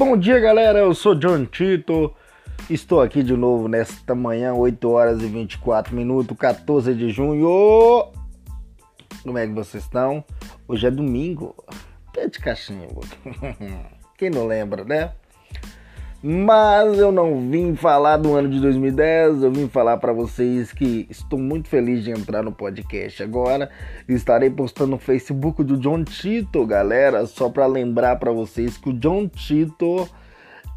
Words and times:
Bom 0.00 0.16
dia, 0.16 0.40
galera. 0.40 0.78
Eu 0.78 0.94
sou 0.94 1.14
John 1.14 1.44
Tito. 1.44 2.10
Estou 2.70 3.02
aqui 3.02 3.22
de 3.22 3.36
novo 3.36 3.68
nesta 3.68 4.14
manhã, 4.14 4.54
8 4.54 4.90
horas 4.90 5.20
e 5.20 5.26
24 5.26 5.94
minutos, 5.94 6.34
14 6.38 6.94
de 6.94 7.10
junho. 7.10 8.10
Como 9.22 9.36
é 9.36 9.46
que 9.46 9.52
vocês 9.52 9.84
estão? 9.84 10.24
Hoje 10.66 10.86
é 10.86 10.90
domingo. 10.90 11.54
Pé 12.14 12.28
de 12.28 12.38
cachimbo. 12.38 13.02
Quem 14.16 14.30
não 14.30 14.46
lembra, 14.46 14.84
né? 14.84 15.12
Mas 16.22 16.98
eu 16.98 17.10
não 17.10 17.48
vim 17.48 17.74
falar 17.74 18.18
do 18.18 18.34
ano 18.34 18.50
de 18.50 18.60
2010, 18.60 19.42
eu 19.42 19.50
vim 19.50 19.66
falar 19.68 19.96
para 19.96 20.12
vocês 20.12 20.70
que 20.70 21.06
estou 21.08 21.38
muito 21.38 21.66
feliz 21.66 22.04
de 22.04 22.10
entrar 22.10 22.42
no 22.42 22.52
podcast 22.52 23.22
agora. 23.22 23.70
Estarei 24.06 24.50
postando 24.50 24.90
no 24.90 24.98
Facebook 24.98 25.64
do 25.64 25.78
John 25.78 26.04
Tito, 26.04 26.66
galera, 26.66 27.24
só 27.24 27.48
para 27.48 27.64
lembrar 27.66 28.16
para 28.16 28.32
vocês 28.32 28.76
que 28.76 28.90
o 28.90 28.92
John 28.92 29.28
Tito 29.28 30.06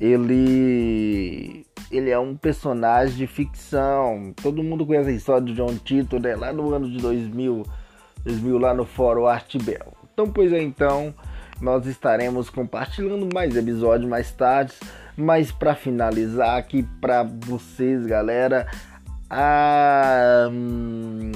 ele 0.00 1.64
ele 1.88 2.10
é 2.10 2.18
um 2.18 2.36
personagem 2.36 3.16
de 3.16 3.26
ficção. 3.28 4.34
Todo 4.42 4.64
mundo 4.64 4.84
conhece 4.84 5.10
a 5.10 5.12
história 5.12 5.42
do 5.42 5.54
John 5.54 5.76
Tito, 5.76 6.18
né? 6.18 6.34
Lá 6.34 6.52
no 6.52 6.74
ano 6.74 6.90
de 6.90 6.98
2000, 6.98 7.64
2000 8.24 8.58
lá 8.58 8.74
no 8.74 8.84
Fórum 8.84 9.26
Artbel. 9.26 9.92
Então, 10.12 10.28
pois 10.32 10.52
é, 10.52 10.60
então, 10.60 11.14
nós 11.60 11.86
estaremos 11.86 12.50
compartilhando 12.50 13.28
mais 13.32 13.56
episódios 13.56 14.08
mais 14.08 14.30
tarde. 14.32 14.74
Mas 15.16 15.50
para 15.50 15.74
finalizar 15.74 16.56
aqui 16.56 16.84
para 17.00 17.24
vocês, 17.24 18.06
galera, 18.06 18.68
a, 19.28 20.48
hum, 20.50 21.32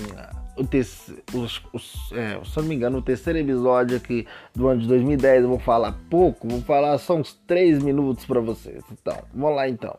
o 0.56 0.64
terceiro, 0.64 1.22
os, 1.34 1.60
os, 1.72 2.12
é, 2.12 2.38
se 2.44 2.56
não 2.58 2.64
me 2.64 2.74
engano, 2.77 2.98
o 2.98 3.02
terceiro 3.02 3.38
episódio 3.41 3.97
aqui 3.97 4.27
do 4.55 4.69
ano 4.69 4.82
de 4.82 4.86
2010, 4.86 5.42
eu 5.42 5.48
vou 5.48 5.58
falar 5.58 5.98
pouco, 6.08 6.48
vou 6.48 6.60
falar 6.62 6.97
só 6.98 7.16
uns 7.16 7.34
3 7.47 7.82
minutos 7.82 8.25
para 8.25 8.41
vocês. 8.41 8.84
Então, 8.92 9.19
vamos 9.34 9.56
lá 9.56 9.69
então. 9.69 9.98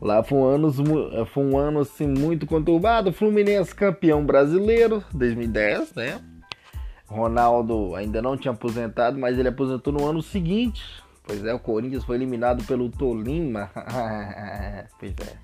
Lá 0.00 0.22
foi 0.22 0.38
um 0.38 0.44
ano, 0.44 1.26
foi 1.26 1.44
um 1.44 1.58
ano 1.58 1.80
assim 1.80 2.06
muito 2.06 2.46
conturbado. 2.46 3.12
Fluminense 3.12 3.74
campeão 3.74 4.24
brasileiro 4.24 5.02
2010, 5.12 5.94
né? 5.94 6.20
Ronaldo 7.06 7.94
ainda 7.94 8.20
não 8.20 8.36
tinha 8.36 8.52
aposentado, 8.52 9.18
mas 9.18 9.38
ele 9.38 9.48
aposentou 9.48 9.92
no 9.92 10.06
ano 10.06 10.22
seguinte, 10.22 10.82
Pois 11.26 11.44
é, 11.44 11.52
o 11.52 11.58
Corinthians 11.58 12.04
foi 12.04 12.14
eliminado 12.16 12.64
pelo 12.66 12.88
Tolima. 12.88 13.68
pois 15.00 15.12
é. 15.12 15.36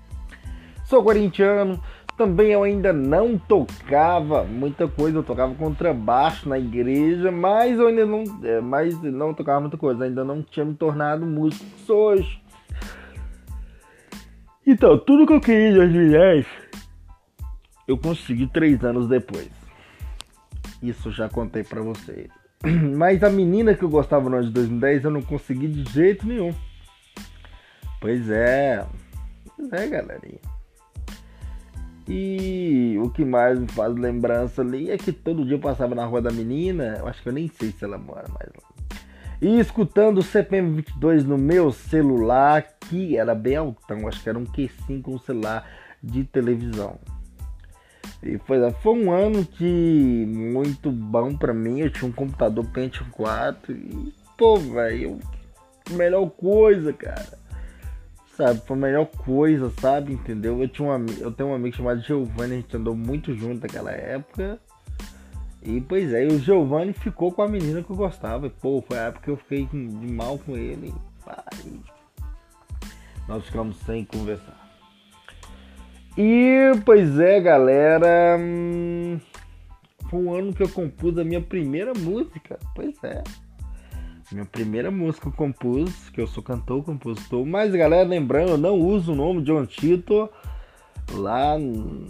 Sou 0.85 1.03
corintiano, 1.03 1.81
também 2.17 2.51
eu 2.51 2.63
ainda 2.63 2.93
não 2.93 3.37
tocava 3.37 4.45
muita 4.45 4.87
coisa, 4.87 5.17
eu 5.17 5.23
tocava 5.23 5.53
contrabaixo 5.55 6.47
na 6.47 6.57
igreja, 6.57 7.31
mas 7.31 7.77
eu 7.77 7.87
ainda 7.87 8.05
não, 8.05 8.23
é, 8.43 8.61
mas 8.61 9.01
não 9.01 9.33
tocava 9.33 9.59
muita 9.59 9.77
coisa, 9.77 10.05
ainda 10.05 10.23
não 10.23 10.41
tinha 10.41 10.65
me 10.65 10.73
tornado 10.73 11.25
músico 11.25 11.65
hoje. 11.91 12.41
Então, 14.65 14.97
tudo 14.97 15.27
que 15.27 15.33
eu 15.33 15.41
queria 15.41 15.71
em 15.71 15.73
2010, 15.73 16.45
eu 17.89 17.97
consegui 17.97 18.47
três 18.47 18.81
anos 18.85 19.07
depois. 19.07 19.62
Isso 20.83 21.09
já 21.11 21.29
contei 21.29 21.63
para 21.63 21.81
vocês. 21.81 22.27
Mas 22.97 23.23
a 23.23 23.29
menina 23.29 23.73
que 23.73 23.83
eu 23.83 23.89
gostava 23.89 24.29
no 24.29 24.35
ano 24.35 24.47
de 24.47 24.51
2010 24.51 25.05
eu 25.05 25.11
não 25.11 25.21
consegui 25.21 25.67
de 25.67 25.89
jeito 25.89 26.27
nenhum. 26.27 26.53
Pois 28.01 28.29
é. 28.29 28.85
Pois 29.55 29.71
é, 29.71 29.87
galerinha. 29.87 30.41
E 32.05 32.99
o 33.01 33.09
que 33.09 33.23
mais 33.23 33.57
me 33.57 33.67
faz 33.69 33.95
lembrança 33.95 34.61
ali 34.61 34.91
é 34.91 34.97
que 34.97 35.13
todo 35.13 35.45
dia 35.45 35.55
eu 35.55 35.59
passava 35.59 35.95
na 35.95 36.05
rua 36.05 36.21
da 36.21 36.31
menina. 36.31 36.97
Eu 36.99 37.07
acho 37.07 37.23
que 37.23 37.29
eu 37.29 37.33
nem 37.33 37.47
sei 37.47 37.71
se 37.71 37.85
ela 37.85 37.97
mora 37.97 38.27
mais 38.27 38.49
lá. 38.61 38.73
E 39.41 39.59
escutando 39.59 40.17
o 40.17 40.23
CPM 40.23 40.75
22 40.75 41.23
no 41.23 41.37
meu 41.37 41.71
celular, 41.71 42.65
que 42.89 43.17
era 43.17 43.33
bem 43.33 43.55
altão, 43.55 44.07
acho 44.07 44.21
que 44.21 44.29
era 44.29 44.37
um 44.37 44.45
Q5 44.45 45.07
um 45.07 45.17
celular 45.17 45.69
de 46.01 46.25
televisão. 46.25 46.99
E 48.23 48.37
foi, 48.39 48.57
foi 48.81 48.93
um 48.93 49.11
ano 49.11 49.45
que 49.45 50.25
muito 50.27 50.89
bom 50.89 51.35
pra 51.35 51.53
mim. 51.53 51.79
Eu 51.79 51.91
tinha 51.91 52.09
um 52.09 52.13
computador 52.13 52.65
Pentium 52.65 53.09
4 53.11 53.73
e, 53.73 54.13
pô, 54.37 54.57
velho, 54.57 55.19
melhor 55.91 56.29
coisa, 56.29 56.93
cara. 56.93 57.37
Sabe, 58.35 58.61
foi 58.65 58.77
a 58.77 58.79
melhor 58.79 59.05
coisa, 59.05 59.71
sabe? 59.79 60.13
Entendeu? 60.13 60.61
Eu, 60.61 60.67
tinha 60.67 60.87
um, 60.89 61.05
eu 61.19 61.31
tenho 61.31 61.49
um 61.49 61.53
amigo 61.53 61.75
chamado 61.75 62.01
Giovanni, 62.01 62.53
a 62.53 62.55
gente 62.57 62.77
andou 62.77 62.95
muito 62.95 63.33
junto 63.35 63.61
naquela 63.61 63.91
época. 63.91 64.59
E 65.61 65.79
pois 65.81 66.11
é, 66.13 66.25
o 66.25 66.39
Giovanni 66.39 66.93
ficou 66.93 67.31
com 67.31 67.41
a 67.41 67.47
menina 67.47 67.83
que 67.83 67.89
eu 67.89 67.95
gostava. 67.95 68.49
Pô, 68.49 68.83
foi 68.87 68.97
a 68.97 69.03
época 69.03 69.25
que 69.25 69.31
eu 69.31 69.37
fiquei 69.37 69.65
de 69.65 69.77
mal 69.77 70.37
com 70.39 70.57
ele. 70.57 70.93
Pai. 71.25 71.45
Nós 73.27 73.45
ficamos 73.45 73.77
sem 73.85 74.03
conversar. 74.03 74.62
E 76.17 76.71
pois 76.85 77.19
é, 77.19 77.39
galera. 77.41 78.37
Foi 80.09 80.19
um 80.19 80.33
ano 80.33 80.53
que 80.53 80.61
eu 80.61 80.69
compus 80.69 81.17
a 81.17 81.23
minha 81.23 81.41
primeira 81.41 81.93
música. 81.93 82.59
Pois 82.75 82.95
é. 83.03 83.23
Minha 84.31 84.45
primeira 84.45 84.89
música 84.89 85.27
eu 85.27 85.31
compus, 85.31 86.09
que 86.09 86.21
eu 86.21 86.27
sou 86.27 86.43
cantor, 86.43 86.83
compositor. 86.83 87.45
Mas 87.45 87.71
galera, 87.71 88.07
lembrando, 88.07 88.51
eu 88.51 88.57
não 88.57 88.75
uso 88.79 89.11
o 89.11 89.15
nome 89.15 89.43
John 89.43 89.65
Tito 89.65 90.29
lá 91.11 91.57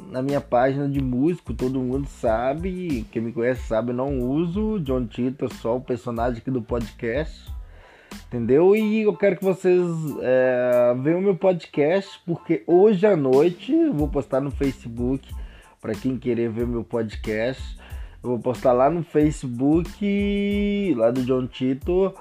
na 0.10 0.22
minha 0.22 0.40
página 0.40 0.88
de 0.88 1.02
músico, 1.02 1.54
todo 1.54 1.80
mundo 1.80 2.08
sabe, 2.08 3.06
quem 3.12 3.22
me 3.22 3.32
conhece 3.34 3.68
sabe, 3.68 3.90
eu 3.90 3.96
não 3.96 4.20
uso 4.20 4.80
John 4.80 5.06
Tito, 5.06 5.46
é 5.46 5.50
só 5.50 5.76
o 5.76 5.82
personagem 5.82 6.40
aqui 6.40 6.52
do 6.52 6.62
podcast. 6.62 7.52
Entendeu? 8.28 8.76
E 8.76 9.04
eu 9.04 9.16
quero 9.16 9.38
que 9.38 9.44
vocês 9.44 9.82
é, 10.22 10.96
vejam 11.00 11.22
meu 11.22 11.36
podcast, 11.36 12.20
porque 12.26 12.64
hoje 12.66 13.06
à 13.06 13.16
noite 13.16 13.72
eu 13.72 13.94
vou 13.94 14.08
postar 14.08 14.42
no 14.42 14.52
Facebook 14.52 15.28
para 15.80 15.94
quem 15.94 16.18
querer 16.18 16.50
ver 16.50 16.66
meu 16.66 16.84
podcast. 16.84 17.78
Eu 18.24 18.32
vou 18.32 18.40
postar 18.40 18.74
lá 18.74 18.90
no 18.90 19.04
Facebook, 19.04 20.96
lá 20.96 21.12
do 21.12 21.24
John 21.24 21.46
Tito. 21.46 22.14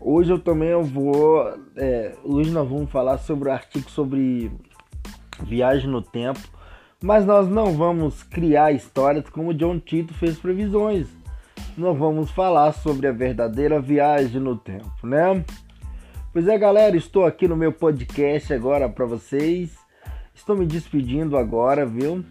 Hoje 0.00 0.32
eu 0.32 0.38
também 0.38 0.70
eu 0.70 0.82
vou. 0.82 1.54
É, 1.76 2.14
hoje 2.24 2.50
nós 2.50 2.68
vamos 2.68 2.90
falar 2.90 3.18
sobre 3.18 3.48
o 3.48 3.52
artigo 3.52 3.90
sobre 3.90 4.50
viagem 5.42 5.88
no 5.88 6.02
tempo. 6.02 6.40
Mas 7.02 7.24
nós 7.24 7.48
não 7.48 7.72
vamos 7.72 8.22
criar 8.22 8.72
histórias 8.72 9.28
como 9.30 9.54
John 9.54 9.78
Tito 9.78 10.12
fez 10.14 10.38
previsões 10.38 11.19
nós 11.76 11.96
vamos 11.96 12.30
falar 12.30 12.72
sobre 12.72 13.06
a 13.06 13.12
verdadeira 13.12 13.80
viagem 13.80 14.40
no 14.40 14.56
tempo, 14.56 14.90
né? 15.04 15.44
Pois 16.32 16.46
é, 16.46 16.56
galera, 16.56 16.96
estou 16.96 17.26
aqui 17.26 17.48
no 17.48 17.56
meu 17.56 17.72
podcast 17.72 18.52
agora 18.52 18.88
para 18.88 19.04
vocês. 19.04 19.76
Estou 20.34 20.56
me 20.56 20.64
despedindo 20.64 21.36
agora, 21.36 21.84
viu? 21.84 22.24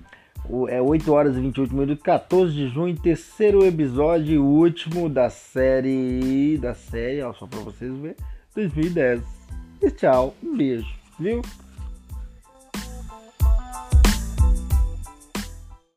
É 0.70 0.82
8 0.82 1.12
horas 1.12 1.38
e 1.38 1.42
28 1.42 1.76
minutos, 1.76 2.04
14 2.04 2.54
de 2.54 2.70
junho, 2.70 2.96
terceiro 2.96 3.66
episódio 3.66 4.34
e 4.34 4.38
último 4.40 5.10
da 5.10 5.30
série. 5.30 6.58
Da 6.58 6.74
série, 6.74 7.22
ó, 7.22 7.34
só 7.34 7.46
para 7.46 7.60
vocês 7.60 7.94
verem, 7.98 8.16
2010. 8.56 9.22
E 9.82 9.92
tchau, 9.92 10.34
um 10.44 10.56
beijo, 10.56 10.88
viu? 11.20 11.42